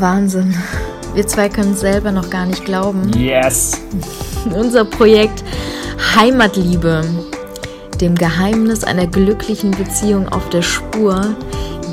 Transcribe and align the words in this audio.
Wahnsinn. 0.00 0.54
Wir 1.14 1.26
zwei 1.26 1.48
können 1.48 1.72
es 1.72 1.80
selber 1.80 2.12
noch 2.12 2.28
gar 2.30 2.46
nicht 2.46 2.64
glauben. 2.64 3.10
Yes! 3.16 3.80
Unser 4.54 4.84
Projekt 4.84 5.42
Heimatliebe, 6.14 7.02
dem 8.00 8.14
Geheimnis 8.14 8.84
einer 8.84 9.06
glücklichen 9.06 9.70
Beziehung 9.70 10.28
auf 10.28 10.48
der 10.50 10.62
Spur, 10.62 11.34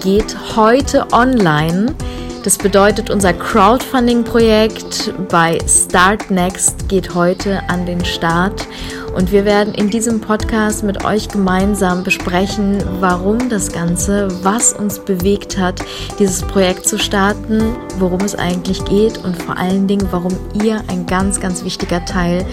geht 0.01 0.35
heute 0.55 1.07
online. 1.13 1.95
Das 2.43 2.57
bedeutet, 2.57 3.09
unser 3.09 3.31
Crowdfunding-Projekt 3.31 5.13
bei 5.29 5.57
Start 5.65 6.29
Next 6.29 6.89
geht 6.89 7.15
heute 7.15 7.61
an 7.69 7.85
den 7.85 8.03
Start. 8.03 8.67
Und 9.15 9.31
wir 9.31 9.45
werden 9.45 9.73
in 9.73 9.89
diesem 9.89 10.19
Podcast 10.19 10.83
mit 10.83 11.05
euch 11.05 11.29
gemeinsam 11.29 12.03
besprechen, 12.03 12.83
warum 12.99 13.47
das 13.47 13.71
Ganze, 13.71 14.27
was 14.43 14.73
uns 14.73 14.99
bewegt 14.99 15.57
hat, 15.57 15.85
dieses 16.19 16.41
Projekt 16.41 16.85
zu 16.85 16.99
starten, 16.99 17.77
worum 17.97 18.19
es 18.19 18.35
eigentlich 18.35 18.83
geht 18.83 19.19
und 19.23 19.41
vor 19.41 19.55
allen 19.55 19.87
Dingen, 19.87 20.09
warum 20.11 20.35
ihr 20.61 20.83
ein 20.89 21.05
ganz, 21.05 21.39
ganz 21.39 21.63
wichtiger 21.63 22.03
Teil 22.03 22.45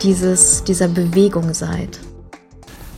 dieses, 0.00 0.64
dieser 0.64 0.88
Bewegung 0.88 1.52
seid. 1.52 2.00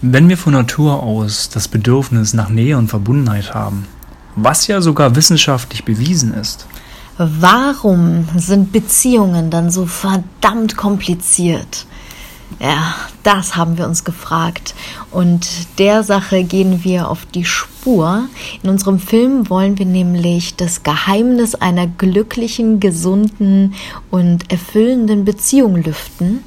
Wenn 0.02 0.28
wir 0.28 0.38
von 0.38 0.52
Natur 0.52 1.02
aus 1.02 1.48
das 1.48 1.66
Bedürfnis 1.66 2.32
nach 2.32 2.48
Nähe 2.48 2.78
und 2.78 2.86
Verbundenheit 2.86 3.54
haben, 3.54 3.88
was 4.36 4.66
ja 4.66 4.80
sogar 4.80 5.16
wissenschaftlich 5.16 5.84
bewiesen 5.84 6.34
ist, 6.34 6.66
Warum 7.20 8.28
sind 8.36 8.70
Beziehungen 8.70 9.50
dann 9.50 9.72
so 9.72 9.86
verdammt 9.86 10.76
kompliziert? 10.76 11.84
Ja, 12.60 12.94
das 13.24 13.56
haben 13.56 13.76
wir 13.76 13.86
uns 13.86 14.04
gefragt. 14.04 14.76
Und 15.10 15.48
der 15.80 16.04
Sache 16.04 16.44
gehen 16.44 16.84
wir 16.84 17.08
auf 17.08 17.26
die 17.26 17.44
Spur. 17.44 18.28
In 18.62 18.70
unserem 18.70 19.00
Film 19.00 19.50
wollen 19.50 19.78
wir 19.78 19.86
nämlich 19.86 20.54
das 20.54 20.84
Geheimnis 20.84 21.56
einer 21.56 21.88
glücklichen, 21.88 22.78
gesunden 22.78 23.74
und 24.12 24.52
erfüllenden 24.52 25.24
Beziehung 25.24 25.74
lüften. 25.74 26.44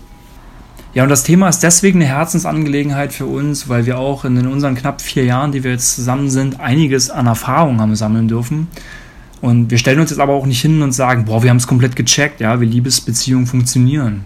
Ja, 0.93 1.03
und 1.03 1.09
das 1.09 1.23
Thema 1.23 1.47
ist 1.47 1.59
deswegen 1.59 2.01
eine 2.01 2.09
Herzensangelegenheit 2.09 3.13
für 3.13 3.25
uns, 3.25 3.69
weil 3.69 3.85
wir 3.85 3.97
auch 3.97 4.25
in 4.25 4.45
unseren 4.45 4.75
knapp 4.75 5.01
vier 5.01 5.23
Jahren, 5.23 5.53
die 5.53 5.63
wir 5.63 5.71
jetzt 5.71 5.95
zusammen 5.95 6.29
sind, 6.29 6.59
einiges 6.59 7.09
an 7.09 7.27
Erfahrung 7.27 7.79
haben 7.79 7.95
sammeln 7.95 8.27
dürfen. 8.27 8.67
Und 9.39 9.71
wir 9.71 9.77
stellen 9.77 10.01
uns 10.01 10.09
jetzt 10.09 10.19
aber 10.19 10.33
auch 10.33 10.45
nicht 10.45 10.61
hin 10.61 10.81
und 10.81 10.91
sagen, 10.91 11.23
boah, 11.25 11.43
wir 11.43 11.49
haben 11.49 11.57
es 11.57 11.65
komplett 11.65 11.95
gecheckt, 11.95 12.41
ja, 12.41 12.59
wie 12.59 12.65
Liebesbeziehungen 12.65 13.47
funktionieren. 13.47 14.25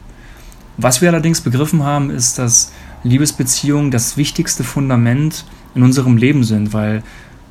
Was 0.78 1.02
wir 1.02 1.10
allerdings 1.10 1.40
begriffen 1.42 1.84
haben, 1.84 2.10
ist, 2.10 2.40
dass 2.40 2.72
Liebesbeziehungen 3.04 3.92
das 3.92 4.18
wichtigste 4.18 4.64
Fundament 4.64 5.46
in 5.76 5.84
unserem 5.84 6.18
Leben 6.18 6.44
sind, 6.44 6.74
weil 6.74 7.04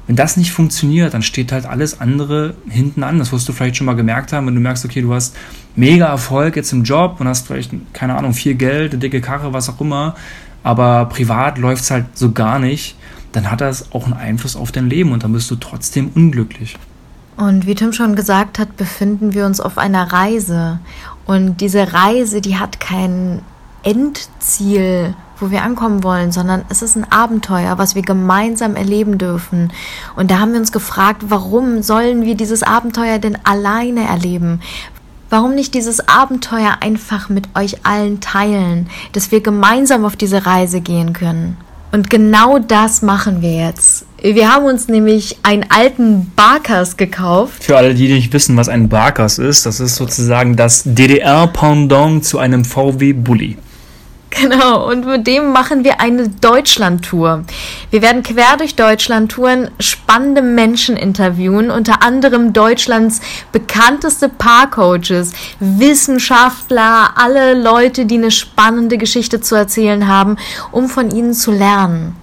wenn 0.06 0.16
das 0.16 0.36
nicht 0.36 0.52
funktioniert, 0.52 1.14
dann 1.14 1.22
steht 1.22 1.50
halt 1.50 1.66
alles 1.66 2.00
andere 2.00 2.54
hinten 2.68 3.02
an. 3.02 3.18
Das 3.18 3.32
wirst 3.32 3.48
du 3.48 3.52
vielleicht 3.52 3.76
schon 3.76 3.86
mal 3.86 3.96
gemerkt 3.96 4.32
haben, 4.32 4.46
wenn 4.46 4.54
du 4.54 4.60
merkst, 4.60 4.84
okay, 4.84 5.00
du 5.00 5.14
hast 5.14 5.34
mega 5.76 6.06
Erfolg 6.06 6.56
jetzt 6.56 6.72
im 6.72 6.84
Job 6.84 7.16
und 7.20 7.28
hast 7.28 7.46
vielleicht, 7.46 7.72
keine 7.92 8.16
Ahnung, 8.16 8.34
viel 8.34 8.54
Geld, 8.54 8.92
eine 8.92 9.00
dicke 9.00 9.20
Karre, 9.20 9.52
was 9.52 9.68
auch 9.68 9.80
immer, 9.80 10.14
aber 10.62 11.06
privat 11.06 11.58
läuft 11.58 11.84
es 11.84 11.90
halt 11.90 12.06
so 12.14 12.32
gar 12.32 12.58
nicht, 12.58 12.96
dann 13.32 13.50
hat 13.50 13.60
das 13.60 13.92
auch 13.92 14.04
einen 14.04 14.14
Einfluss 14.14 14.56
auf 14.56 14.72
dein 14.72 14.88
Leben 14.88 15.12
und 15.12 15.24
dann 15.24 15.32
bist 15.32 15.50
du 15.50 15.56
trotzdem 15.56 16.10
unglücklich. 16.14 16.76
Und 17.36 17.66
wie 17.66 17.74
Tim 17.74 17.92
schon 17.92 18.14
gesagt 18.14 18.58
hat, 18.58 18.76
befinden 18.76 19.34
wir 19.34 19.44
uns 19.44 19.58
auf 19.58 19.76
einer 19.76 20.12
Reise. 20.12 20.78
Und 21.26 21.60
diese 21.60 21.92
Reise, 21.92 22.40
die 22.40 22.58
hat 22.58 22.78
kein 22.78 23.40
Endziel, 23.82 25.14
wo 25.40 25.50
wir 25.50 25.62
ankommen 25.62 26.02
wollen, 26.02 26.32
sondern 26.32 26.64
es 26.68 26.82
ist 26.82 26.96
ein 26.96 27.10
Abenteuer, 27.10 27.78
was 27.78 27.94
wir 27.94 28.02
gemeinsam 28.02 28.76
erleben 28.76 29.18
dürfen. 29.18 29.72
Und 30.16 30.30
da 30.30 30.38
haben 30.38 30.52
wir 30.52 30.60
uns 30.60 30.72
gefragt, 30.72 31.24
warum 31.28 31.82
sollen 31.82 32.24
wir 32.24 32.34
dieses 32.34 32.62
Abenteuer 32.62 33.18
denn 33.18 33.38
alleine 33.44 34.06
erleben? 34.06 34.60
Warum 35.30 35.54
nicht 35.54 35.74
dieses 35.74 36.08
Abenteuer 36.08 36.76
einfach 36.80 37.28
mit 37.28 37.48
euch 37.56 37.84
allen 37.84 38.20
teilen, 38.20 38.88
dass 39.12 39.32
wir 39.32 39.40
gemeinsam 39.40 40.04
auf 40.04 40.16
diese 40.16 40.46
Reise 40.46 40.80
gehen 40.80 41.12
können? 41.12 41.56
Und 41.94 42.10
genau 42.10 42.58
das 42.58 43.02
machen 43.02 43.40
wir 43.40 43.54
jetzt. 43.54 44.04
Wir 44.20 44.52
haben 44.52 44.64
uns 44.64 44.88
nämlich 44.88 45.38
einen 45.44 45.64
alten 45.68 46.32
Barkas 46.34 46.96
gekauft. 46.96 47.62
Für 47.62 47.76
alle, 47.76 47.94
die 47.94 48.12
nicht 48.12 48.32
wissen, 48.32 48.56
was 48.56 48.68
ein 48.68 48.88
Barkas 48.88 49.38
ist, 49.38 49.64
das 49.64 49.78
ist 49.78 49.94
sozusagen 49.94 50.56
das 50.56 50.82
DDR-Pendant 50.84 52.24
zu 52.24 52.38
einem 52.38 52.64
VW 52.64 53.12
Bulli. 53.12 53.58
Genau, 54.40 54.88
und 54.88 55.06
mit 55.06 55.26
dem 55.26 55.52
machen 55.52 55.84
wir 55.84 56.00
eine 56.00 56.28
Deutschland-Tour. 56.28 57.44
Wir 57.90 58.02
werden 58.02 58.22
quer 58.22 58.56
durch 58.56 58.74
Deutschland 58.74 59.30
touren, 59.32 59.70
spannende 59.78 60.42
Menschen 60.42 60.96
interviewen, 60.96 61.70
unter 61.70 62.02
anderem 62.02 62.52
Deutschlands 62.52 63.20
bekannteste 63.52 64.28
Paarcoaches, 64.28 65.32
Wissenschaftler, 65.60 67.12
alle 67.16 67.54
Leute, 67.54 68.06
die 68.06 68.16
eine 68.16 68.30
spannende 68.30 68.98
Geschichte 68.98 69.40
zu 69.40 69.54
erzählen 69.54 70.08
haben, 70.08 70.36
um 70.72 70.88
von 70.88 71.10
ihnen 71.10 71.34
zu 71.34 71.52
lernen. 71.52 72.16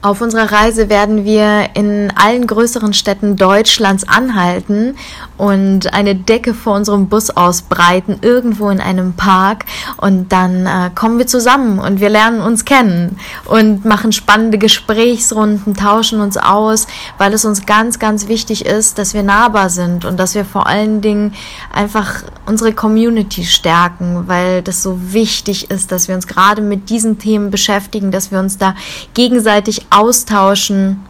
Auf 0.00 0.20
unserer 0.20 0.52
Reise 0.52 0.88
werden 0.88 1.24
wir 1.24 1.70
in 1.74 2.12
allen 2.14 2.46
größeren 2.46 2.92
Städten 2.92 3.34
Deutschlands 3.34 4.06
anhalten 4.06 4.94
und 5.36 5.92
eine 5.92 6.14
Decke 6.14 6.54
vor 6.54 6.76
unserem 6.76 7.08
Bus 7.08 7.30
ausbreiten, 7.30 8.18
irgendwo 8.22 8.70
in 8.70 8.80
einem 8.80 9.14
Park. 9.14 9.64
Und 9.96 10.30
dann 10.30 10.66
äh, 10.66 10.90
kommen 10.94 11.18
wir 11.18 11.26
zusammen 11.26 11.80
und 11.80 11.98
wir 11.98 12.10
lernen 12.10 12.40
uns 12.40 12.64
kennen 12.64 13.18
und 13.44 13.84
machen 13.84 14.12
spannende 14.12 14.56
Gesprächsrunden, 14.56 15.74
tauschen 15.74 16.20
uns 16.20 16.36
aus, 16.36 16.86
weil 17.18 17.32
es 17.32 17.44
uns 17.44 17.66
ganz, 17.66 17.98
ganz 17.98 18.28
wichtig 18.28 18.66
ist, 18.66 18.98
dass 18.98 19.14
wir 19.14 19.24
nahbar 19.24 19.68
sind 19.68 20.04
und 20.04 20.16
dass 20.16 20.36
wir 20.36 20.44
vor 20.44 20.68
allen 20.68 21.00
Dingen 21.00 21.34
einfach 21.72 22.22
unsere 22.46 22.72
Community 22.72 23.44
stärken, 23.44 24.28
weil 24.28 24.62
das 24.62 24.80
so 24.80 25.12
wichtig 25.12 25.72
ist, 25.72 25.90
dass 25.90 26.06
wir 26.06 26.14
uns 26.14 26.28
gerade 26.28 26.62
mit 26.62 26.88
diesen 26.88 27.18
Themen 27.18 27.50
beschäftigen, 27.50 28.12
dass 28.12 28.30
wir 28.30 28.38
uns 28.38 28.58
da 28.58 28.76
gegenseitig 29.14 29.87
austauschen. 29.90 31.00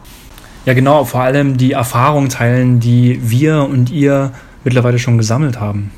Ja, 0.65 0.73
genau, 0.73 1.05
vor 1.05 1.21
allem 1.21 1.57
die 1.57 1.71
Erfahrung 1.71 2.29
teilen, 2.29 2.79
die 2.79 3.19
wir 3.23 3.63
und 3.63 3.89
ihr 3.89 4.31
mittlerweile 4.63 4.99
schon 4.99 5.17
gesammelt 5.17 5.59
haben. 5.59 5.91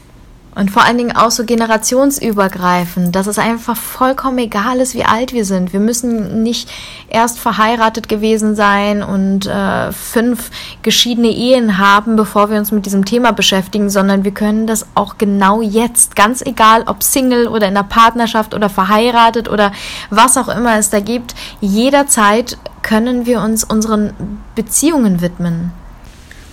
Und 0.53 0.69
vor 0.69 0.83
allen 0.83 0.97
Dingen 0.97 1.15
auch 1.15 1.31
so 1.31 1.45
generationsübergreifend, 1.45 3.15
dass 3.15 3.27
es 3.27 3.39
einfach 3.39 3.77
vollkommen 3.77 4.37
egal 4.37 4.81
ist, 4.81 4.95
wie 4.95 5.05
alt 5.05 5.31
wir 5.31 5.45
sind. 5.45 5.71
Wir 5.71 5.79
müssen 5.79 6.43
nicht 6.43 6.69
erst 7.07 7.39
verheiratet 7.39 8.09
gewesen 8.09 8.53
sein 8.55 9.01
und 9.01 9.45
äh, 9.45 9.93
fünf 9.93 10.51
geschiedene 10.81 11.29
Ehen 11.29 11.77
haben, 11.77 12.17
bevor 12.17 12.49
wir 12.49 12.57
uns 12.57 12.73
mit 12.73 12.85
diesem 12.85 13.05
Thema 13.05 13.31
beschäftigen, 13.31 13.89
sondern 13.89 14.25
wir 14.25 14.33
können 14.33 14.67
das 14.67 14.87
auch 14.93 15.17
genau 15.17 15.61
jetzt, 15.61 16.17
ganz 16.17 16.41
egal, 16.41 16.83
ob 16.85 17.01
Single 17.01 17.47
oder 17.47 17.69
in 17.69 17.75
der 17.75 17.83
Partnerschaft 17.83 18.53
oder 18.53 18.69
verheiratet 18.69 19.47
oder 19.47 19.71
was 20.09 20.35
auch 20.35 20.49
immer 20.49 20.77
es 20.77 20.89
da 20.89 20.99
gibt, 20.99 21.33
jederzeit 21.61 22.57
können 22.81 23.25
wir 23.25 23.41
uns 23.41 23.63
unseren 23.63 24.13
Beziehungen 24.55 25.21
widmen. 25.21 25.71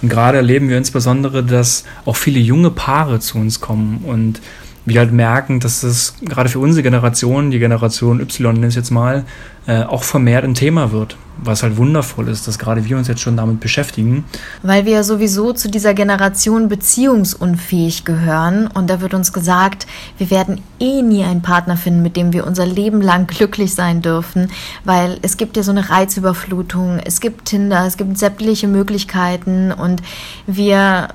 Und 0.01 0.09
gerade 0.09 0.39
erleben 0.39 0.69
wir 0.69 0.79
insbesondere, 0.79 1.43
dass 1.43 1.85
auch 2.05 2.17
viele 2.17 2.39
junge 2.39 2.71
Paare 2.71 3.21
zu 3.21 3.39
uns 3.39 3.61
kommen 3.61 4.05
und 4.05 4.41
wir 4.89 5.01
halt 5.01 5.13
merken, 5.13 5.61
dass 5.61 5.83
es 5.83 6.15
gerade 6.21 6.49
für 6.49 6.59
unsere 6.59 6.83
Generation, 6.83 7.51
die 7.51 7.59
Generation 7.59 8.21
Y 8.21 8.55
nenne 8.55 8.69
ich 8.69 8.75
jetzt 8.75 8.91
mal, 8.91 9.25
äh, 9.67 9.83
auch 9.83 10.03
vermehrt 10.03 10.45
ein 10.45 10.55
Thema 10.55 10.93
wird. 10.93 11.17
Was 11.41 11.63
halt 11.63 11.77
wundervoll 11.77 12.29
ist, 12.29 12.49
dass 12.49 12.59
gerade 12.59 12.85
wir 12.87 12.97
uns 12.97 13.07
jetzt 13.07 13.21
schon 13.21 13.37
damit 13.37 13.61
beschäftigen. 13.61 14.25
Weil 14.63 14.87
wir 14.87 14.93
ja 14.93 15.03
sowieso 15.05 15.53
zu 15.53 15.71
dieser 15.71 15.95
Generation 15.95 16.69
beziehungsunfähig 16.69 18.05
gehören 18.05 18.67
und 18.67 18.91
da 18.91 19.01
wird 19.01 19.15
uns 19.15 19.33
gesagt, 19.33 19.87
wir 20.17 20.31
werden 20.31 20.63
eh 20.81 21.03
nie 21.03 21.23
einen 21.23 21.43
Partner 21.43 21.77
finden, 21.77 22.03
mit 22.03 22.17
dem 22.17 22.33
wir 22.33 22.47
unser 22.47 22.67
Leben 22.67 23.01
lang 23.01 23.27
glücklich 23.29 23.75
sein 23.75 24.03
dürfen, 24.03 24.51
weil 24.85 25.19
es 25.23 25.37
gibt 25.37 25.57
ja 25.57 25.63
so 25.63 25.71
eine 25.71 25.91
Reizüberflutung, 25.91 26.99
es 27.05 27.21
gibt 27.21 27.45
Tinder, 27.45 27.87
es 27.87 27.97
gibt 27.97 28.19
sämtliche 28.19 28.67
Möglichkeiten 28.67 29.71
und 29.71 30.03
wir 30.47 31.09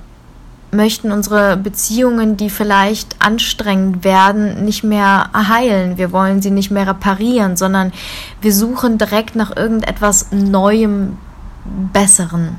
möchten 0.74 1.12
unsere 1.12 1.58
Beziehungen, 1.58 2.38
die 2.38 2.50
vielleicht 2.50 3.16
anstrengend 3.20 4.04
werden, 4.04 4.66
nicht 4.66 4.84
mehr 4.84 5.30
heilen. 5.34 5.98
Wir 5.98 6.12
wollen 6.12 6.42
sie 6.42 6.52
nicht 6.52 6.72
mehr 6.72 6.88
reparieren, 6.88 7.58
sondern 7.58 7.92
wir 8.42 8.54
suchen 8.54 8.98
direkt 8.98 9.36
nach 9.36 9.56
irgendetwas 9.56 10.32
Neuem, 10.32 11.18
Besseren. 11.94 12.58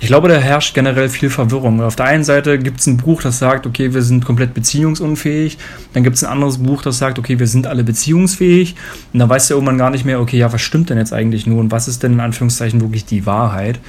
Ich 0.00 0.06
glaube, 0.06 0.28
da 0.28 0.36
herrscht 0.36 0.74
generell 0.74 1.08
viel 1.08 1.28
Verwirrung. 1.28 1.82
Auf 1.82 1.96
der 1.96 2.06
einen 2.06 2.22
Seite 2.22 2.58
gibt 2.60 2.78
es 2.78 2.86
ein 2.86 2.98
Buch, 2.98 3.20
das 3.20 3.40
sagt, 3.40 3.66
okay, 3.66 3.92
wir 3.94 4.02
sind 4.02 4.24
komplett 4.24 4.54
beziehungsunfähig. 4.54 5.58
Dann 5.92 6.04
gibt 6.04 6.14
es 6.14 6.22
ein 6.22 6.30
anderes 6.30 6.58
Buch, 6.58 6.82
das 6.82 6.98
sagt, 6.98 7.18
okay, 7.18 7.40
wir 7.40 7.48
sind 7.48 7.66
alle 7.66 7.82
beziehungsfähig. 7.82 8.76
Und 9.12 9.18
dann 9.18 9.28
weißt 9.28 9.50
du 9.50 9.54
irgendwann 9.54 9.76
gar 9.76 9.90
nicht 9.90 10.04
mehr, 10.04 10.20
okay, 10.20 10.38
ja, 10.38 10.52
was 10.52 10.60
stimmt 10.62 10.90
denn 10.90 10.98
jetzt 10.98 11.12
eigentlich 11.12 11.48
nur 11.48 11.58
und 11.58 11.72
was 11.72 11.88
ist 11.88 12.04
denn 12.04 12.12
in 12.12 12.20
Anführungszeichen 12.20 12.80
wirklich 12.80 13.06
die 13.06 13.26
Wahrheit? 13.26 13.80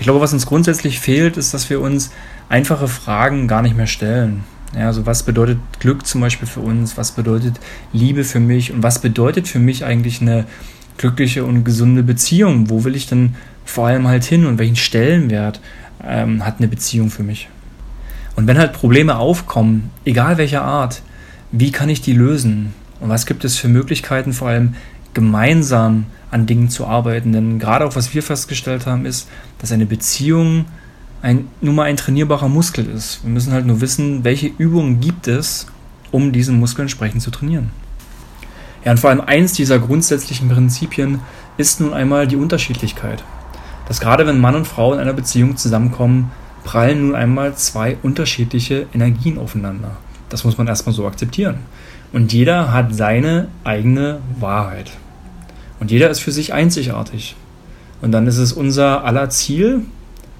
Ich 0.00 0.04
glaube, 0.04 0.22
was 0.22 0.32
uns 0.32 0.46
grundsätzlich 0.46 0.98
fehlt, 0.98 1.36
ist, 1.36 1.52
dass 1.52 1.68
wir 1.68 1.78
uns 1.78 2.10
einfache 2.48 2.88
Fragen 2.88 3.46
gar 3.48 3.60
nicht 3.60 3.76
mehr 3.76 3.86
stellen. 3.86 4.44
Ja, 4.74 4.86
also 4.86 5.04
was 5.04 5.24
bedeutet 5.24 5.58
Glück 5.78 6.06
zum 6.06 6.22
Beispiel 6.22 6.48
für 6.48 6.60
uns? 6.60 6.96
Was 6.96 7.12
bedeutet 7.12 7.60
Liebe 7.92 8.24
für 8.24 8.40
mich? 8.40 8.72
Und 8.72 8.82
was 8.82 9.02
bedeutet 9.02 9.46
für 9.46 9.58
mich 9.58 9.84
eigentlich 9.84 10.22
eine 10.22 10.46
glückliche 10.96 11.44
und 11.44 11.64
gesunde 11.64 12.02
Beziehung? 12.02 12.70
Wo 12.70 12.82
will 12.84 12.96
ich 12.96 13.08
denn 13.08 13.34
vor 13.66 13.88
allem 13.88 14.08
halt 14.08 14.24
hin 14.24 14.46
und 14.46 14.58
welchen 14.58 14.76
Stellenwert 14.76 15.60
ähm, 16.02 16.46
hat 16.46 16.60
eine 16.60 16.68
Beziehung 16.68 17.10
für 17.10 17.22
mich? 17.22 17.50
Und 18.36 18.46
wenn 18.46 18.56
halt 18.56 18.72
Probleme 18.72 19.18
aufkommen, 19.18 19.90
egal 20.06 20.38
welcher 20.38 20.62
Art, 20.62 21.02
wie 21.52 21.72
kann 21.72 21.90
ich 21.90 22.00
die 22.00 22.14
lösen? 22.14 22.72
Und 23.00 23.10
was 23.10 23.26
gibt 23.26 23.44
es 23.44 23.58
für 23.58 23.68
Möglichkeiten, 23.68 24.32
vor 24.32 24.48
allem 24.48 24.76
gemeinsam 25.14 26.06
an 26.30 26.46
Dingen 26.46 26.68
zu 26.68 26.86
arbeiten? 26.86 27.32
Denn 27.32 27.58
gerade 27.58 27.84
auch 27.84 27.96
was 27.96 28.14
wir 28.14 28.22
festgestellt 28.22 28.86
haben, 28.86 29.06
ist, 29.06 29.28
dass 29.58 29.72
eine 29.72 29.86
Beziehung 29.86 30.66
ein, 31.22 31.48
nur 31.60 31.74
mal 31.74 31.84
ein 31.84 31.96
trainierbarer 31.96 32.48
Muskel 32.48 32.86
ist. 32.88 33.22
Wir 33.22 33.30
müssen 33.30 33.52
halt 33.52 33.66
nur 33.66 33.80
wissen, 33.80 34.24
welche 34.24 34.46
Übungen 34.46 35.00
gibt 35.00 35.28
es, 35.28 35.66
um 36.10 36.32
diesen 36.32 36.58
Muskel 36.58 36.82
entsprechend 36.82 37.22
zu 37.22 37.30
trainieren. 37.30 37.70
Ja, 38.84 38.92
und 38.92 38.98
vor 38.98 39.10
allem 39.10 39.20
eins 39.20 39.52
dieser 39.52 39.78
grundsätzlichen 39.78 40.48
Prinzipien 40.48 41.20
ist 41.58 41.80
nun 41.80 41.92
einmal 41.92 42.26
die 42.26 42.36
Unterschiedlichkeit. 42.36 43.22
Dass 43.86 44.00
gerade 44.00 44.26
wenn 44.26 44.40
Mann 44.40 44.54
und 44.54 44.66
Frau 44.66 44.94
in 44.94 45.00
einer 45.00 45.12
Beziehung 45.12 45.56
zusammenkommen, 45.56 46.30
prallen 46.64 47.06
nun 47.06 47.14
einmal 47.14 47.54
zwei 47.56 47.98
unterschiedliche 48.02 48.86
Energien 48.94 49.38
aufeinander. 49.38 49.96
Das 50.28 50.44
muss 50.44 50.56
man 50.56 50.68
erstmal 50.68 50.94
so 50.94 51.06
akzeptieren. 51.06 51.58
Und 52.12 52.32
jeder 52.32 52.72
hat 52.72 52.94
seine 52.94 53.48
eigene 53.64 54.18
Wahrheit. 54.38 54.90
Und 55.78 55.90
jeder 55.90 56.10
ist 56.10 56.20
für 56.20 56.32
sich 56.32 56.52
einzigartig. 56.52 57.36
Und 58.02 58.12
dann 58.12 58.26
ist 58.26 58.38
es 58.38 58.52
unser 58.52 59.04
aller 59.04 59.30
Ziel, 59.30 59.82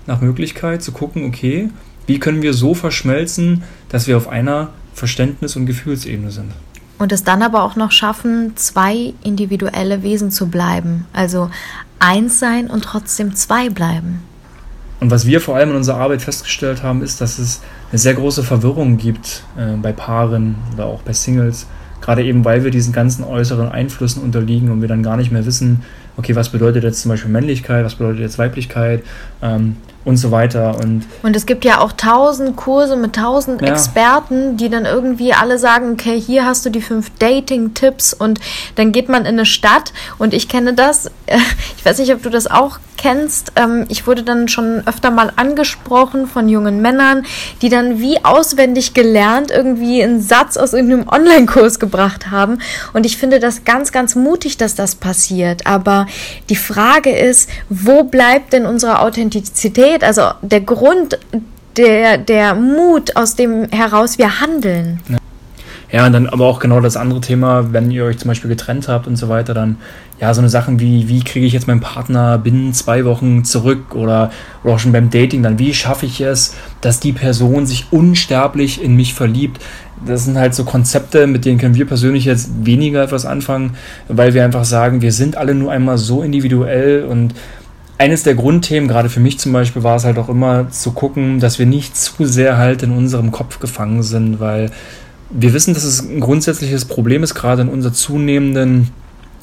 nach 0.07 0.21
Möglichkeit 0.21 0.83
zu 0.83 0.93
gucken, 0.93 1.25
okay, 1.25 1.71
wie 2.07 2.19
können 2.19 2.43
wir 2.43 2.55
so 2.55 2.75
verschmelzen, 2.75 3.63
dass 3.89 4.07
wir 4.07 4.17
auf 4.17 4.29
einer 4.29 4.71
Verständnis- 4.95 5.57
und 5.57 5.67
Gefühlsebene 5.67 6.31
sind. 6.31 6.53
Und 6.99 7.13
es 7.13 7.25
dann 7.25 7.43
aber 7.43 7.63
auch 7.63 7.77
noch 7.77 7.93
schaffen, 7.93 8.57
zwei 8.57 9.15
individuelle 9.23 10.03
Wesen 10.03 10.31
zu 10.31 10.49
bleiben. 10.49 11.07
Also 11.13 11.51
eins 11.99 12.41
sein 12.41 12.69
und 12.69 12.83
trotzdem 12.85 13.35
zwei 13.35 13.71
bleiben. 13.71 14.23
Und 15.01 15.11
was 15.11 15.27
wir 15.27 15.41
vor 15.41 15.57
allem 15.57 15.71
in 15.71 15.77
unserer 15.77 15.99
Arbeit 15.99 16.21
festgestellt 16.21 16.83
haben, 16.83 17.01
ist, 17.01 17.21
dass 17.21 17.39
es 17.39 17.61
eine 17.91 17.99
sehr 17.99 18.15
große 18.15 18.43
Verwirrung 18.43 18.97
gibt 18.97 19.43
äh, 19.57 19.77
bei 19.77 19.93
Paaren 19.93 20.57
oder 20.75 20.87
auch 20.87 21.03
bei 21.03 21.13
Singles. 21.13 21.67
Gerade 22.01 22.25
eben, 22.25 22.45
weil 22.45 22.65
wir 22.65 22.71
diesen 22.71 22.93
ganzen 22.93 23.25
äußeren 23.25 23.69
Einflüssen 23.69 24.23
unterliegen 24.23 24.71
und 24.71 24.81
wir 24.81 24.89
dann 24.89 25.03
gar 25.03 25.17
nicht 25.17 25.33
mehr 25.33 25.45
wissen, 25.45 25.83
okay, 26.17 26.35
was 26.35 26.49
bedeutet 26.49 26.83
jetzt 26.85 27.03
zum 27.03 27.11
Beispiel 27.11 27.31
Männlichkeit, 27.31 27.85
was 27.85 27.97
bedeutet 27.97 28.21
jetzt 28.21 28.39
Weiblichkeit 28.39 29.03
ähm, 29.43 29.77
und 30.05 30.17
so 30.17 30.31
weiter. 30.31 30.77
Und, 30.83 31.05
und 31.23 31.37
es 31.37 31.45
gibt 31.45 31.65
ja 31.65 31.81
auch 31.81 31.93
tausend 31.93 32.57
Kurse 32.57 32.97
mit 32.97 33.17
tausend 33.17 33.61
ja. 33.61 33.69
Experten, 33.69 34.57
die 34.57 34.71
dann 34.71 34.87
irgendwie 34.87 35.35
alle 35.35 35.59
sagen, 35.59 35.93
okay, 35.93 36.19
hier 36.19 36.47
hast 36.47 36.65
du 36.65 36.71
die 36.71 36.81
fünf 36.81 37.11
Dating-Tipps 37.19 38.15
und 38.15 38.41
dann 38.77 38.93
geht 38.93 39.09
man 39.09 39.23
in 39.23 39.35
eine 39.35 39.47
Stadt 39.47 39.93
und 40.19 40.33
ich 40.33 40.49
kenne 40.49 40.73
das, 40.73 41.11
ich 41.77 41.85
weiß 41.85 41.99
nicht, 41.99 42.13
ob 42.15 42.23
du 42.23 42.31
das 42.31 42.47
auch 42.47 42.79
kennst. 42.97 43.53
Ähm, 43.57 43.87
ich 43.89 44.07
wurde 44.07 44.23
dann 44.23 44.49
schon 44.49 44.87
öfter 44.87 45.11
mal 45.11 45.33
angesprochen 45.37 46.27
von 46.27 46.49
jungen 46.49 46.83
Männern, 46.83 47.25
die 47.63 47.69
dann 47.69 47.99
wie 47.99 48.25
auswendig 48.25 48.95
gelernt 48.95 49.51
irgendwie 49.51 50.03
einen 50.03 50.21
Satz 50.21 50.57
aus 50.57 50.73
irgendeinem 50.73 51.09
Online-Kurs 51.09 51.79
gebracht 51.79 52.31
haben. 52.31 52.59
Und 52.93 53.07
ich 53.07 53.17
finde 53.17 53.41
das 53.41 53.65
ganz, 53.65 53.93
ganz 53.93 54.15
mutig, 54.15 54.59
dass 54.59 54.75
das 54.75 54.95
passiert. 54.95 55.67
Aber 55.67 56.07
die 56.49 56.57
Frage 56.57 57.11
ist, 57.17 57.49
wo 57.69 58.05
bleibt 58.05 58.53
denn 58.53 58.67
unsere 58.67 59.01
Authentizität? 59.01 59.90
Also 59.99 60.23
der 60.43 60.61
Grund, 60.61 61.19
der, 61.77 62.19
der 62.19 62.55
Mut, 62.55 63.17
aus 63.17 63.37
dem 63.37 63.69
heraus 63.71 64.19
wir 64.19 64.41
handeln. 64.41 65.01
Ja. 65.09 65.19
Ja, 65.93 66.07
und 66.07 66.13
dann 66.13 66.29
aber 66.29 66.47
auch 66.47 66.61
genau 66.61 66.81
das 66.81 66.97
andere 66.97 67.21
Thema, 67.21 67.73
wenn 67.73 67.91
ihr 67.91 68.05
euch 68.05 68.19
zum 68.19 68.29
Beispiel 68.29 68.49
getrennt 68.49 68.87
habt 68.87 69.09
und 69.09 69.17
so 69.17 69.29
weiter, 69.29 69.55
dann 69.55 69.77
ja, 70.21 70.33
so 70.35 70.41
eine 70.41 70.49
Sachen 70.49 70.79
wie, 70.79 71.09
wie 71.09 71.25
kriege 71.25 71.47
ich 71.47 71.53
jetzt 71.53 71.67
meinen 71.67 71.81
Partner 71.81 72.39
binnen 72.39 72.75
zwei 72.75 73.05
Wochen 73.05 73.43
zurück 73.45 73.95
oder, 73.95 74.31
oder 74.63 74.75
auch 74.75 74.79
schon 74.79 74.93
beim 74.93 75.11
Dating, 75.11 75.43
dann 75.43 75.59
wie 75.59 75.75
schaffe 75.75 76.07
ich 76.07 76.21
es, 76.21 76.55
dass 76.81 77.01
die 77.01 77.13
Person 77.13 77.67
sich 77.67 77.87
unsterblich 77.91 78.83
in 78.85 78.95
mich 78.95 79.15
verliebt. 79.15 79.61
Das 80.07 80.27
sind 80.27 80.39
halt 80.39 80.55
so 80.55 80.65
Konzepte, 80.65 81.27
mit 81.27 81.45
denen 81.45 81.59
können 81.59 81.75
wir 81.75 81.87
persönlich 81.87 82.25
jetzt 82.25 82.51
weniger 82.65 83.03
etwas 83.03 83.27
anfangen, 83.27 83.77
weil 84.09 84.33
wir 84.33 84.45
einfach 84.45 84.65
sagen, 84.65 85.03
wir 85.03 85.13
sind 85.13 85.37
alle 85.37 85.55
nur 85.55 85.73
einmal 85.73 85.99
so 85.99 86.23
individuell 86.23 87.05
und 87.05 87.35
eines 88.01 88.23
der 88.23 88.35
Grundthemen, 88.35 88.89
gerade 88.89 89.11
für 89.11 89.21
mich 89.21 89.39
zum 89.39 89.53
Beispiel, 89.53 89.83
war 89.83 89.97
es 89.97 90.05
halt 90.05 90.17
auch 90.17 90.31
immer 90.31 90.71
zu 90.71 90.93
gucken, 90.93 91.39
dass 91.39 91.59
wir 91.59 91.67
nicht 91.67 91.99
zu 91.99 92.25
sehr 92.25 92.57
halt 92.57 92.83
in 92.83 92.93
unserem 92.93 93.31
Kopf 93.31 93.61
gefangen 93.61 94.03
sind, 94.03 94.41
weil 94.41 94.71
wir 95.29 95.53
wissen, 95.53 95.75
dass 95.75 95.85
es 95.85 96.01
ein 96.01 96.19
grundsätzliches 96.19 96.87
Problem 96.87 97.23
ist, 97.23 97.35
gerade 97.35 97.61
in 97.61 97.69
unserer 97.69 97.93
zunehmenden, 97.93 98.89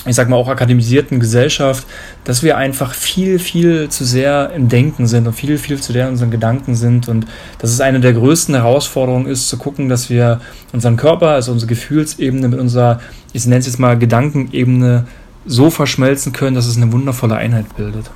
ich 0.07 0.15
sag 0.15 0.27
mal 0.27 0.37
auch 0.37 0.47
akademisierten 0.47 1.19
Gesellschaft, 1.19 1.85
dass 2.23 2.41
wir 2.41 2.57
einfach 2.57 2.95
viel, 2.95 3.37
viel 3.37 3.89
zu 3.89 4.03
sehr 4.05 4.51
im 4.55 4.69
Denken 4.69 5.05
sind 5.05 5.27
und 5.27 5.33
viel, 5.33 5.59
viel 5.59 5.79
zu 5.79 5.93
sehr 5.93 6.05
in 6.05 6.13
unseren 6.13 6.31
Gedanken 6.31 6.73
sind 6.75 7.09
und 7.09 7.27
dass 7.59 7.69
es 7.69 7.79
eine 7.79 7.99
der 7.99 8.13
größten 8.13 8.55
Herausforderungen 8.55 9.27
ist, 9.27 9.49
zu 9.49 9.57
gucken, 9.57 9.87
dass 9.87 10.09
wir 10.09 10.41
unseren 10.73 10.97
Körper, 10.97 11.29
also 11.29 11.51
unsere 11.51 11.69
Gefühlsebene 11.69 12.47
mit 12.47 12.59
unserer, 12.59 13.01
ich 13.33 13.45
nenne 13.45 13.59
es 13.59 13.67
jetzt 13.67 13.77
mal 13.77 13.99
Gedankenebene, 13.99 15.05
so 15.45 15.69
verschmelzen 15.69 16.33
können, 16.33 16.55
dass 16.55 16.65
es 16.65 16.75
eine 16.75 16.91
wundervolle 16.91 17.35
Einheit 17.35 17.77
bildet. 17.77 18.09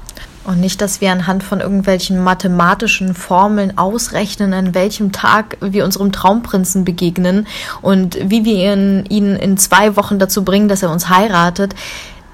Und 0.43 0.59
nicht, 0.59 0.81
dass 0.81 1.01
wir 1.01 1.11
anhand 1.11 1.43
von 1.43 1.59
irgendwelchen 1.59 2.23
mathematischen 2.23 3.13
Formeln 3.13 3.77
ausrechnen, 3.77 4.53
an 4.53 4.73
welchem 4.73 5.11
Tag 5.11 5.57
wir 5.61 5.85
unserem 5.85 6.11
Traumprinzen 6.11 6.83
begegnen 6.83 7.45
und 7.83 8.17
wie 8.23 8.43
wir 8.43 8.73
ihn, 8.73 9.05
ihn 9.07 9.35
in 9.35 9.57
zwei 9.57 9.95
Wochen 9.95 10.17
dazu 10.17 10.43
bringen, 10.43 10.67
dass 10.67 10.81
er 10.81 10.89
uns 10.89 11.09
heiratet. 11.09 11.75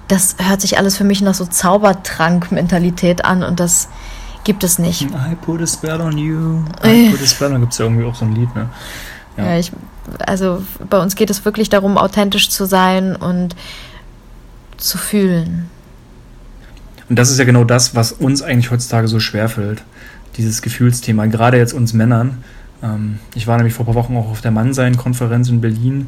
Das 0.07 0.37
hört 0.39 0.61
sich 0.61 0.77
alles 0.77 0.95
für 0.95 1.03
mich 1.03 1.21
nach 1.21 1.33
so 1.33 1.45
Zaubertrank-Mentalität 1.45 3.25
an 3.25 3.43
und 3.43 3.59
das 3.59 3.89
gibt 4.45 4.63
es 4.63 4.79
nicht. 4.79 5.01
I 5.01 5.35
put 5.41 5.61
a 5.61 5.67
spell 5.67 5.99
on 5.99 6.17
you. 6.17 6.63
I 6.85 7.11
put 7.11 7.21
a 7.21 7.27
spell 7.27 7.51
on. 7.51 7.59
Gibt 7.59 7.73
es 7.73 7.79
ja 7.79 7.85
irgendwie 7.85 8.05
auch 8.05 8.15
so 8.15 8.23
ein 8.23 8.33
Lied, 8.33 8.55
ne? 8.55 8.69
Ja. 9.35 9.45
ja, 9.47 9.59
ich, 9.59 9.73
also 10.25 10.63
bei 10.89 11.01
uns 11.01 11.15
geht 11.15 11.29
es 11.29 11.43
wirklich 11.43 11.67
darum, 11.67 11.97
authentisch 11.97 12.49
zu 12.49 12.65
sein 12.65 13.17
und 13.17 13.53
zu 14.77 14.97
fühlen. 14.97 15.69
Und 17.09 17.17
das 17.17 17.29
ist 17.29 17.39
ja 17.39 17.45
genau 17.45 17.63
das, 17.63 17.95
was 17.95 18.11
uns 18.11 18.41
eigentlich 18.41 18.71
heutzutage 18.71 19.07
so 19.07 19.19
schwerfällt, 19.19 19.83
dieses 20.35 20.61
Gefühlsthema, 20.61 21.25
gerade 21.27 21.57
jetzt 21.57 21.73
uns 21.73 21.93
Männern. 21.93 22.43
Ähm, 22.83 23.19
ich 23.35 23.47
war 23.47 23.57
nämlich 23.57 23.73
vor 23.73 23.85
ein 23.85 23.93
paar 23.93 24.03
Wochen 24.03 24.17
auch 24.17 24.29
auf 24.29 24.41
der 24.41 24.51
Mannsein-Konferenz 24.51 25.49
in 25.49 25.61
Berlin 25.61 26.07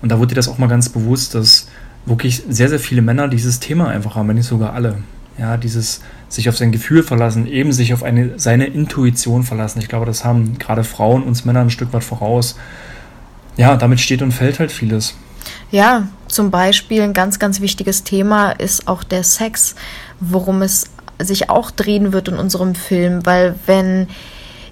und 0.00 0.10
da 0.10 0.18
wurde 0.18 0.28
dir 0.28 0.36
das 0.36 0.48
auch 0.48 0.58
mal 0.58 0.68
ganz 0.68 0.88
bewusst, 0.88 1.34
dass 1.34 1.68
wirklich 2.06 2.42
sehr, 2.48 2.68
sehr 2.68 2.78
viele 2.78 3.02
Männer 3.02 3.28
dieses 3.28 3.60
Thema 3.60 3.88
einfach 3.88 4.14
haben, 4.14 4.28
wenn 4.28 4.36
nicht 4.36 4.46
sogar 4.46 4.72
alle. 4.72 4.98
Ja, 5.36 5.56
dieses 5.56 6.00
sich 6.28 6.48
auf 6.48 6.56
sein 6.56 6.72
Gefühl 6.72 7.02
verlassen, 7.02 7.46
eben 7.46 7.72
sich 7.72 7.94
auf 7.94 8.02
eine, 8.02 8.38
seine 8.38 8.66
Intuition 8.66 9.44
verlassen. 9.44 9.78
Ich 9.80 9.88
glaube, 9.88 10.04
das 10.04 10.24
haben 10.24 10.58
gerade 10.58 10.84
Frauen 10.84 11.22
uns 11.22 11.44
Männer 11.44 11.60
ein 11.60 11.70
Stück 11.70 11.92
weit 11.92 12.04
voraus. 12.04 12.56
Ja, 13.56 13.76
damit 13.76 14.00
steht 14.00 14.20
und 14.20 14.32
fällt 14.32 14.58
halt 14.58 14.72
vieles. 14.72 15.14
Ja, 15.70 16.08
zum 16.26 16.50
Beispiel 16.50 17.02
ein 17.02 17.12
ganz, 17.12 17.38
ganz 17.38 17.60
wichtiges 17.60 18.04
Thema 18.04 18.50
ist 18.50 18.88
auch 18.88 19.04
der 19.04 19.24
Sex, 19.24 19.74
worum 20.20 20.62
es 20.62 20.86
sich 21.20 21.50
auch 21.50 21.70
drehen 21.70 22.12
wird 22.12 22.28
in 22.28 22.36
unserem 22.36 22.74
Film, 22.74 23.26
weil 23.26 23.54
wenn 23.66 24.08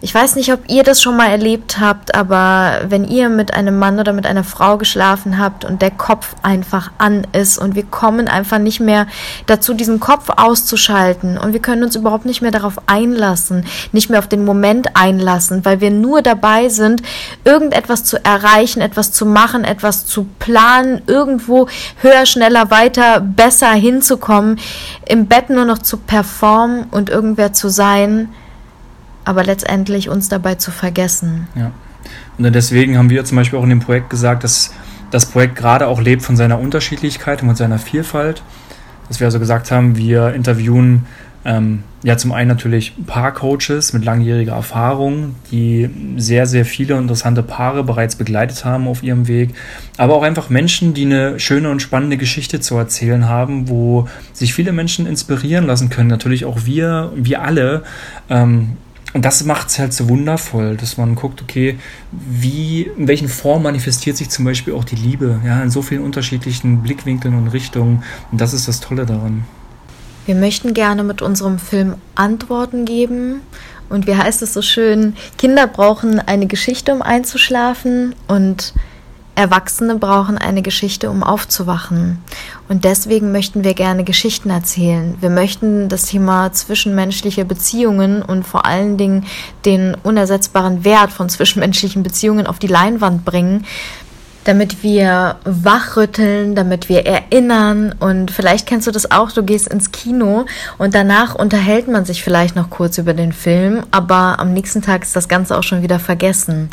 ich 0.07 0.15
weiß 0.15 0.37
nicht, 0.37 0.53
ob 0.53 0.61
ihr 0.69 0.85
das 0.85 1.03
schon 1.03 1.17
mal 1.17 1.31
erlebt 1.31 1.81
habt, 1.81 2.15
aber 2.15 2.83
wenn 2.87 3.03
ihr 3.03 3.29
mit 3.29 3.53
einem 3.55 3.77
Mann 3.77 3.99
oder 3.99 4.13
mit 4.13 4.25
einer 4.25 4.45
Frau 4.45 4.79
geschlafen 4.79 5.37
habt 5.37 5.65
und 5.65 5.83
der 5.83 5.91
Kopf 5.91 6.37
einfach 6.45 6.93
an 6.99 7.27
ist 7.33 7.59
und 7.59 7.75
wir 7.75 7.83
kommen 7.83 8.29
einfach 8.29 8.59
nicht 8.59 8.79
mehr 8.79 9.09
dazu, 9.47 9.75
diesen 9.75 9.99
Kopf 9.99 10.29
auszuschalten 10.37 11.37
und 11.37 11.55
wir 11.55 11.61
können 11.61 11.83
uns 11.83 11.97
überhaupt 11.97 12.25
nicht 12.25 12.41
mehr 12.41 12.53
darauf 12.53 12.75
einlassen, 12.87 13.67
nicht 13.91 14.09
mehr 14.09 14.21
auf 14.21 14.29
den 14.29 14.45
Moment 14.45 14.91
einlassen, 14.95 15.65
weil 15.65 15.81
wir 15.81 15.91
nur 15.91 16.23
dabei 16.23 16.69
sind, 16.69 17.03
irgendetwas 17.43 18.05
zu 18.05 18.25
erreichen, 18.25 18.83
etwas 18.83 19.11
zu 19.11 19.27
machen, 19.27 19.65
etwas 19.65 20.07
zu 20.07 20.29
planen, 20.39 21.03
irgendwo 21.09 21.67
höher, 22.01 22.27
schneller, 22.27 22.71
weiter, 22.71 23.19
besser 23.19 23.73
hinzukommen, 23.73 24.61
im 25.05 25.27
Bett 25.27 25.51
nur 25.51 25.65
noch 25.65 25.79
zu 25.79 25.97
performen 25.97 26.85
und 26.93 27.11
irgendwer 27.11 27.53
zu 27.53 27.69
sein, 27.69 28.29
aber 29.27 29.45
letztendlich 29.45 30.09
uns 30.09 30.29
dabei 30.31 30.55
zu 30.55 30.71
vergessen. 30.71 31.49
Ja. 31.57 31.73
Und 32.39 32.55
deswegen 32.55 32.97
haben 32.97 33.11
wir 33.11 33.25
zum 33.25 33.37
Beispiel 33.37 33.59
auch 33.59 33.65
in 33.65 33.71
dem 33.71 33.81
Projekt 33.81 34.09
gesagt, 34.09 34.45
dass 34.45 34.73
das 35.11 35.27
Projekt 35.27 35.57
gerade 35.57 35.89
auch 35.89 36.01
lebt 36.01 36.23
von 36.23 36.37
seiner 36.37 36.61
Unterschiedlichkeit 36.61 37.43
und 37.43 37.49
von 37.49 37.57
seiner 37.57 37.79
Vielfalt. 37.79 38.43
Dass 39.09 39.21
wir 39.21 39.27
also 39.27 39.41
gesagt 39.41 39.71
haben, 39.73 39.97
wir 39.97 40.33
interviewen 40.33 41.07
ähm, 41.45 41.83
ja 42.05 42.17
zum 42.17 42.31
einen 42.31 42.49
natürlich 42.49 42.93
Paarcoaches 43.07 43.93
mit 43.93 44.05
langjähriger 44.05 44.53
Erfahrung, 44.53 45.35
die 45.51 45.91
sehr, 46.17 46.47
sehr 46.47 46.65
viele 46.65 46.97
interessante 46.97 47.43
Paare 47.43 47.83
bereits 47.83 48.15
begleitet 48.15 48.65
haben 48.65 48.87
auf 48.87 49.03
ihrem 49.03 49.27
Weg, 49.27 49.51
aber 49.97 50.15
auch 50.15 50.23
einfach 50.23 50.51
Menschen, 50.51 50.95
die 50.95 51.05
eine 51.05 51.41
schöne 51.41 51.71
und 51.71 51.83
spannende 51.83 52.17
Geschichte 52.17 52.61
zu 52.61 52.77
erzählen 52.77 53.29
haben, 53.29 53.69
wo 53.69 54.09
sich 54.33 54.55
viele 54.55 54.71
Menschen 54.71 55.07
inspirieren 55.07 55.67
lassen 55.67 55.89
können. 55.89 56.09
Natürlich 56.09 56.45
auch 56.45 56.65
wir, 56.65 57.13
wir 57.17 57.43
alle. 57.43 57.83
Ähm, 58.29 58.77
und 59.17 59.25
das 59.25 59.45
macht 59.45 59.69
es 59.69 59.79
halt 59.79 59.95
so 59.95 60.11
wundervoll, 60.11 60.77
dass 60.77 60.99
man 60.99 61.15
guckt, 61.15 61.41
okay, 61.41 61.79
wie, 62.13 62.83
in 62.83 63.09
welchen 63.09 63.29
Formen 63.29 63.63
manifestiert 63.63 64.15
sich 64.19 64.29
zum 64.29 64.45
Beispiel 64.45 64.75
auch 64.75 64.85
die 64.85 64.95
Liebe, 64.95 65.41
ja, 65.43 65.63
in 65.63 65.71
so 65.71 65.81
vielen 65.81 66.03
unterschiedlichen 66.03 66.83
Blickwinkeln 66.83 67.35
und 67.35 67.49
Richtungen. 67.49 68.05
Und 68.31 68.43
das 68.43 68.53
ist 68.53 68.69
das 68.69 68.81
Tolle 68.81 69.07
daran. 69.07 69.47
Wir 70.27 70.35
möchten 70.35 70.75
gerne 70.75 71.03
mit 71.03 71.23
unserem 71.23 71.59
Film 71.59 71.95
Antworten 72.15 72.85
geben 72.85 73.41
Und 73.89 74.07
wie 74.07 74.17
heißt 74.17 74.43
es 74.43 74.53
so 74.53 74.61
schön, 74.61 75.17
Kinder 75.39 75.67
brauchen 75.67 76.21
eine 76.21 76.47
Geschichte, 76.47 76.93
um 76.93 77.01
einzuschlafen 77.01 78.15
und 78.29 78.75
Erwachsene 79.37 79.97
brauchen 79.97 80.39
eine 80.39 80.63
Geschichte, 80.63 81.11
um 81.11 81.23
aufzuwachen. 81.23 82.19
Und 82.69 82.85
deswegen 82.85 83.33
möchten 83.33 83.65
wir 83.65 83.75
gerne 83.75 84.03
Geschichten 84.03 84.49
erzählen. 84.49 85.15
Wir 85.21 85.29
möchten 85.29 85.91
das 85.91 86.07
Thema 86.07 86.53
zwischenmenschliche 86.53 87.45
Beziehungen 87.45 88.23
und 88.23 88.45
vor 88.47 88.65
allen 88.65 88.97
Dingen 88.97 89.27
den 89.67 89.95
unersetzbaren 90.03 90.85
Wert 90.85 91.13
von 91.13 91.29
zwischenmenschlichen 91.29 92.03
Beziehungen 92.03 92.47
auf 92.47 92.59
die 92.59 92.67
Leinwand 92.67 93.27
bringen 93.27 93.67
damit 94.47 94.85
wir 94.85 95.37
wachrütteln, 95.45 96.55
damit 96.55 96.89
wir 96.89 97.05
erinnern 97.05 97.93
und 97.99 98.31
vielleicht 98.31 98.67
kennst 98.67 98.87
du 98.87 98.93
das 98.93 99.11
auch, 99.11 99.33
du 99.33 99.43
gehst 99.43 99.67
ins 99.67 99.91
Kino 99.91 100.47
und 100.79 100.95
danach 100.95 101.35
unterhält 101.35 101.89
man 101.89 102.05
sich 102.05 102.23
vielleicht 102.23 102.55
noch 102.55 102.71
kurz 102.71 102.97
über 102.99 103.13
den 103.13 103.33
Film, 103.33 103.83
aber 103.91 104.39
am 104.39 104.53
nächsten 104.53 104.83
Tag 104.83 105.03
ist 105.03 105.17
das 105.17 105.29
Ganze 105.29 105.59
auch 105.59 105.65
schon 105.65 105.83
wieder 105.83 105.99
vergessen. 105.99 106.71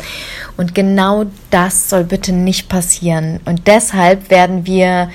Und 0.56 0.74
genau 0.74 1.24
das 1.50 1.90
soll 1.90 2.04
bitte 2.04 2.32
nicht 2.32 2.68
passieren. 2.68 3.40
Und 3.44 3.66
deshalb 3.66 4.30
werden 4.30 4.66
wir 4.66 5.10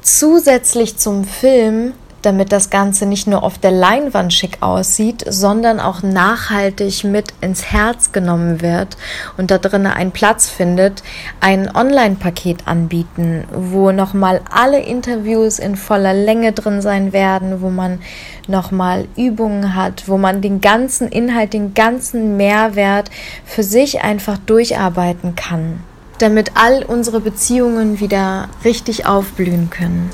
zusätzlich 0.00 0.96
zum 0.96 1.24
Film 1.24 1.92
damit 2.26 2.50
das 2.50 2.70
Ganze 2.70 3.06
nicht 3.06 3.28
nur 3.28 3.44
auf 3.44 3.56
der 3.56 3.70
Leinwand 3.70 4.34
schick 4.34 4.58
aussieht, 4.60 5.24
sondern 5.28 5.78
auch 5.78 6.02
nachhaltig 6.02 7.04
mit 7.04 7.32
ins 7.40 7.70
Herz 7.70 8.10
genommen 8.10 8.60
wird 8.60 8.96
und 9.36 9.52
da 9.52 9.58
drinnen 9.58 9.86
einen 9.86 10.10
Platz 10.10 10.48
findet, 10.48 11.04
ein 11.40 11.74
Online-Paket 11.74 12.66
anbieten, 12.66 13.44
wo 13.52 13.92
nochmal 13.92 14.40
alle 14.50 14.80
Interviews 14.80 15.60
in 15.60 15.76
voller 15.76 16.14
Länge 16.14 16.50
drin 16.50 16.82
sein 16.82 17.12
werden, 17.12 17.62
wo 17.62 17.70
man 17.70 18.00
nochmal 18.48 19.06
Übungen 19.16 19.76
hat, 19.76 20.08
wo 20.08 20.18
man 20.18 20.42
den 20.42 20.60
ganzen 20.60 21.06
Inhalt, 21.06 21.52
den 21.52 21.74
ganzen 21.74 22.36
Mehrwert 22.36 23.08
für 23.44 23.62
sich 23.62 24.02
einfach 24.02 24.36
durcharbeiten 24.38 25.36
kann, 25.36 25.78
damit 26.18 26.52
all 26.56 26.82
unsere 26.82 27.20
Beziehungen 27.20 28.00
wieder 28.00 28.48
richtig 28.64 29.06
aufblühen 29.06 29.70
können. 29.70 30.10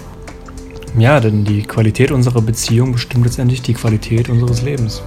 Ja, 0.98 1.20
denn 1.20 1.44
die 1.44 1.62
Qualität 1.62 2.10
unserer 2.10 2.42
Beziehung 2.42 2.92
bestimmt 2.92 3.24
letztendlich 3.24 3.62
die 3.62 3.74
Qualität 3.74 4.28
unseres 4.28 4.62
Lebens. 4.62 5.02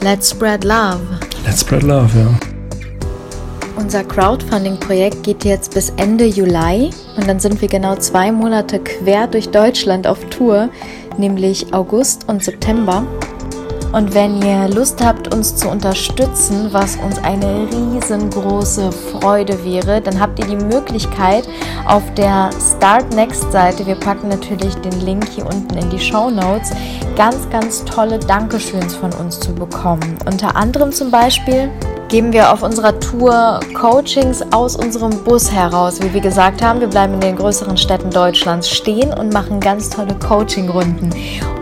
Let's 0.00 0.30
spread 0.30 0.64
love. 0.64 1.00
Let's 1.44 1.60
spread 1.60 1.82
love, 1.82 2.10
ja. 2.18 2.28
Unser 3.76 4.04
Crowdfunding-Projekt 4.04 5.22
geht 5.22 5.44
jetzt 5.44 5.74
bis 5.74 5.90
Ende 5.90 6.24
Juli 6.24 6.90
und 7.16 7.28
dann 7.28 7.38
sind 7.38 7.60
wir 7.60 7.68
genau 7.68 7.94
zwei 7.96 8.32
Monate 8.32 8.80
quer 8.80 9.26
durch 9.26 9.50
Deutschland 9.50 10.06
auf 10.06 10.24
Tour, 10.30 10.70
nämlich 11.18 11.72
August 11.72 12.28
und 12.28 12.42
September. 12.42 13.04
Und 13.96 14.12
wenn 14.12 14.42
ihr 14.42 14.68
Lust 14.68 15.02
habt, 15.02 15.34
uns 15.34 15.56
zu 15.56 15.70
unterstützen, 15.70 16.68
was 16.70 16.96
uns 16.96 17.16
eine 17.24 17.66
riesengroße 17.72 18.92
Freude 18.92 19.64
wäre, 19.64 20.02
dann 20.02 20.20
habt 20.20 20.38
ihr 20.38 20.44
die 20.44 20.62
Möglichkeit 20.66 21.48
auf 21.86 22.02
der 22.12 22.50
Start 22.60 23.14
Next 23.14 23.50
Seite, 23.50 23.86
wir 23.86 23.94
packen 23.94 24.28
natürlich 24.28 24.74
den 24.74 25.00
Link 25.00 25.26
hier 25.30 25.46
unten 25.46 25.78
in 25.78 25.88
die 25.88 25.98
Show 25.98 26.28
Notes, 26.28 26.72
ganz, 27.16 27.48
ganz 27.48 27.86
tolle 27.86 28.18
Dankeschöns 28.18 28.94
von 28.94 29.14
uns 29.14 29.40
zu 29.40 29.54
bekommen. 29.54 30.18
Unter 30.26 30.54
anderem 30.56 30.92
zum 30.92 31.10
Beispiel 31.10 31.70
geben 32.08 32.34
wir 32.34 32.52
auf 32.52 32.62
unserer 32.62 33.00
Tour 33.00 33.60
Coachings 33.72 34.42
aus 34.52 34.76
unserem 34.76 35.24
Bus 35.24 35.50
heraus. 35.50 36.02
Wie 36.02 36.12
wir 36.12 36.20
gesagt 36.20 36.60
haben, 36.60 36.80
wir 36.80 36.88
bleiben 36.88 37.14
in 37.14 37.20
den 37.20 37.36
größeren 37.36 37.78
Städten 37.78 38.10
Deutschlands 38.10 38.68
stehen 38.68 39.14
und 39.14 39.32
machen 39.32 39.58
ganz 39.58 39.88
tolle 39.88 40.14
Coaching-Runden. 40.18 41.14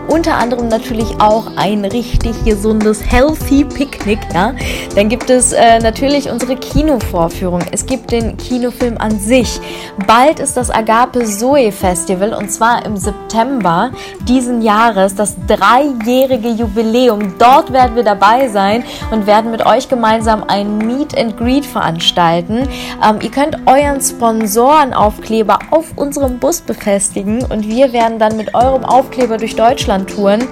Unter 0.07 0.35
anderem 0.35 0.67
natürlich 0.67 1.19
auch 1.19 1.47
ein 1.55 1.83
richtig 1.83 2.43
gesundes 2.45 3.01
Healthy 3.03 3.65
Picknick. 3.65 4.19
Ja? 4.33 4.53
Dann 4.95 5.09
gibt 5.09 5.29
es 5.29 5.51
äh, 5.51 5.79
natürlich 5.79 6.29
unsere 6.29 6.55
Kinovorführung. 6.55 7.61
Es 7.71 7.85
gibt 7.85 8.11
den 8.11 8.37
Kinofilm 8.37 8.97
an 8.99 9.19
sich. 9.19 9.59
Bald 10.05 10.39
ist 10.39 10.57
das 10.57 10.69
Agape 10.69 11.25
Zoe 11.25 11.71
Festival 11.71 12.33
und 12.33 12.51
zwar 12.51 12.85
im 12.85 12.97
September 12.97 13.91
diesen 14.27 14.61
Jahres, 14.61 15.15
das 15.15 15.35
dreijährige 15.47 16.49
Jubiläum. 16.49 17.33
Dort 17.39 17.73
werden 17.73 17.95
wir 17.95 18.03
dabei 18.03 18.47
sein 18.49 18.83
und 19.11 19.25
werden 19.25 19.49
mit 19.49 19.65
euch 19.65 19.89
gemeinsam 19.89 20.43
ein 20.47 20.77
Meet 20.77 21.17
and 21.17 21.37
Greet 21.37 21.65
veranstalten. 21.65 22.67
Ähm, 23.03 23.19
ihr 23.21 23.31
könnt 23.31 23.57
euren 23.65 23.99
Sponsorenaufkleber 23.99 25.59
auf 25.71 25.93
unserem 25.95 26.37
Bus 26.39 26.61
befestigen 26.61 27.43
und 27.43 27.67
wir 27.67 27.91
werden 27.91 28.19
dann 28.19 28.37
mit 28.37 28.53
eurem 28.53 28.85
Aufkleber 28.85 29.37
durch 29.37 29.55
Deutschland 29.55 29.94
Deutschlandtouren. 29.95 30.47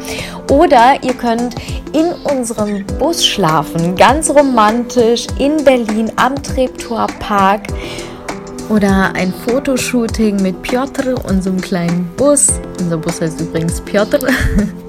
Oder 0.51 0.95
ihr 1.01 1.13
könnt 1.13 1.55
in 1.93 2.13
unserem 2.23 2.85
Bus 2.99 3.25
schlafen, 3.25 3.95
ganz 3.95 4.29
romantisch 4.29 5.27
in 5.39 5.63
Berlin 5.63 6.11
am 6.15 6.41
Treptower 6.41 7.07
Park. 7.19 7.67
Oder 8.69 9.11
ein 9.13 9.33
Fotoshooting 9.45 10.41
mit 10.41 10.61
Piotr, 10.61 11.15
unserem 11.25 11.59
kleinen 11.59 12.09
Bus. 12.15 12.47
Unser 12.79 12.97
Bus 12.97 13.21
heißt 13.21 13.41
übrigens 13.41 13.81
Piotr. 13.81 14.19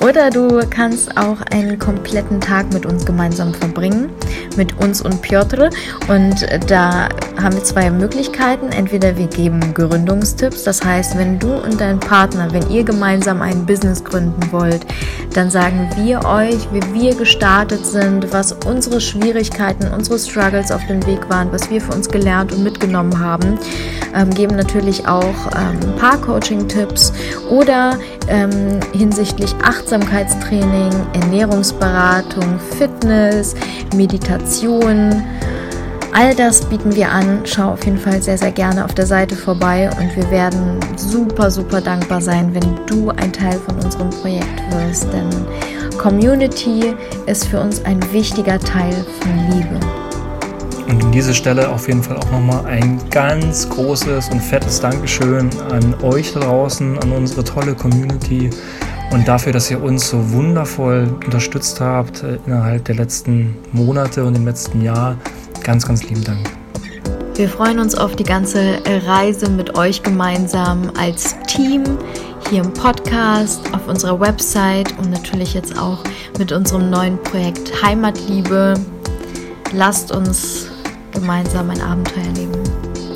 Oder 0.00 0.30
du 0.30 0.60
kannst 0.68 1.16
auch 1.16 1.40
einen 1.50 1.78
kompletten 1.78 2.40
Tag 2.40 2.72
mit 2.72 2.84
uns 2.86 3.04
gemeinsam 3.04 3.54
verbringen, 3.54 4.10
mit 4.56 4.78
uns 4.78 5.00
und 5.00 5.22
Piotr. 5.22 5.70
Und 6.08 6.46
da 6.68 7.08
haben 7.40 7.54
wir 7.54 7.64
zwei 7.64 7.90
Möglichkeiten. 7.90 8.70
Entweder 8.70 9.16
wir 9.16 9.26
geben 9.26 9.74
Gründungstipps, 9.74 10.64
das 10.64 10.84
heißt, 10.84 11.16
wenn 11.16 11.38
du 11.38 11.54
und 11.54 11.80
dein 11.80 12.00
Partner, 12.00 12.48
wenn 12.52 12.68
ihr 12.70 12.84
gemeinsam 12.84 13.42
ein 13.42 13.66
Business 13.66 14.02
gründen 14.04 14.40
wollt, 14.52 14.86
dann 15.34 15.50
sagen 15.50 15.88
wir 15.96 16.24
euch, 16.24 16.68
wie 16.72 16.82
wir 16.94 17.14
gestartet 17.14 17.84
sind, 17.84 18.32
was 18.32 18.52
unsere 18.52 19.00
Schwierigkeiten, 19.00 19.92
unsere 19.92 20.18
Struggles 20.18 20.72
auf 20.72 20.86
dem 20.86 21.04
Weg 21.06 21.28
waren, 21.28 21.52
was 21.52 21.70
wir 21.70 21.80
für 21.80 21.92
uns 21.92 22.08
gelernt 22.08 22.52
und 22.52 22.62
mitgenommen 22.62 23.18
haben. 23.18 23.58
Ähm, 24.14 24.30
geben 24.30 24.56
natürlich 24.56 25.06
auch 25.06 25.24
ähm, 25.56 25.96
Paar-Coaching-Tipps 25.98 27.12
oder 27.50 27.98
ähm, 28.28 28.80
hinsichtlich 28.92 29.35
Achtsamkeitstraining, 29.62 30.92
Ernährungsberatung, 31.12 32.58
Fitness, 32.78 33.54
Meditation. 33.94 35.22
All 36.12 36.34
das 36.34 36.62
bieten 36.64 36.94
wir 36.96 37.10
an. 37.10 37.40
Schau 37.44 37.72
auf 37.72 37.84
jeden 37.84 37.98
Fall 37.98 38.22
sehr, 38.22 38.38
sehr 38.38 38.52
gerne 38.52 38.84
auf 38.84 38.94
der 38.94 39.06
Seite 39.06 39.36
vorbei 39.36 39.90
und 40.00 40.16
wir 40.16 40.30
werden 40.30 40.80
super, 40.96 41.50
super 41.50 41.80
dankbar 41.80 42.22
sein, 42.22 42.54
wenn 42.54 42.86
du 42.86 43.10
ein 43.10 43.32
Teil 43.32 43.58
von 43.58 43.74
unserem 43.76 44.08
Projekt 44.10 44.62
wirst. 44.70 45.12
Denn 45.12 45.28
Community 45.98 46.94
ist 47.26 47.46
für 47.48 47.60
uns 47.60 47.84
ein 47.84 48.00
wichtiger 48.12 48.58
Teil 48.58 48.94
von 49.20 49.50
Liebe. 49.50 49.78
Und 50.88 51.02
an 51.02 51.12
dieser 51.12 51.34
Stelle 51.34 51.68
auf 51.68 51.88
jeden 51.88 52.02
Fall 52.02 52.16
auch 52.16 52.30
nochmal 52.30 52.64
ein 52.66 53.00
ganz 53.10 53.68
großes 53.68 54.28
und 54.28 54.40
fettes 54.40 54.80
Dankeschön 54.80 55.50
an 55.70 55.94
euch 56.02 56.32
da 56.32 56.40
draußen, 56.40 56.98
an 57.00 57.12
unsere 57.12 57.42
tolle 57.42 57.74
Community 57.74 58.50
und 59.10 59.26
dafür, 59.28 59.52
dass 59.52 59.70
ihr 59.70 59.82
uns 59.82 60.08
so 60.08 60.32
wundervoll 60.32 61.08
unterstützt 61.24 61.80
habt 61.80 62.22
äh, 62.22 62.38
innerhalb 62.46 62.84
der 62.84 62.96
letzten 62.96 63.56
Monate 63.72 64.24
und 64.24 64.34
im 64.34 64.44
letzten 64.44 64.82
Jahr. 64.82 65.16
Ganz, 65.62 65.86
ganz 65.86 66.02
lieben 66.04 66.24
Dank. 66.24 66.50
Wir 67.34 67.48
freuen 67.48 67.78
uns 67.78 67.94
auf 67.94 68.16
die 68.16 68.24
ganze 68.24 68.78
Reise 69.06 69.50
mit 69.50 69.76
euch 69.76 70.02
gemeinsam 70.02 70.90
als 70.98 71.36
Team 71.46 71.84
hier 72.48 72.62
im 72.62 72.72
Podcast, 72.72 73.60
auf 73.74 73.88
unserer 73.88 74.18
Website 74.20 74.96
und 74.98 75.10
natürlich 75.10 75.52
jetzt 75.52 75.76
auch 75.78 75.98
mit 76.38 76.52
unserem 76.52 76.88
neuen 76.88 77.20
Projekt 77.22 77.82
Heimatliebe. 77.82 78.74
Lasst 79.72 80.12
uns 80.12 80.70
gemeinsam 81.12 81.70
ein 81.70 81.80
Abenteuer 81.80 82.32
leben. 82.34 82.62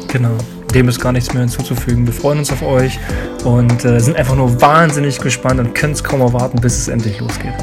Genau. 0.09 0.37
Dem 0.75 0.89
ist 0.89 1.01
gar 1.01 1.13
nichts 1.13 1.33
mehr 1.33 1.43
hinzuzufügen. 1.43 2.07
Wir 2.07 2.13
freuen 2.13 2.39
uns 2.39 2.53
auf 2.53 2.63
euch 2.63 2.99
und 3.45 3.85
äh, 3.85 3.99
sind 3.99 4.17
einfach 4.17 4.37
nur 4.37 4.61
wahnsinnig 4.61 5.19
gespannt 5.21 5.59
und 5.59 5.75
können 5.75 5.95
es 5.95 6.05
kaum 6.05 6.21
erwarten, 6.21 6.61
bis 6.61 6.79
es 6.79 6.89
endlich 6.89 7.19
losgeht. 7.21 7.55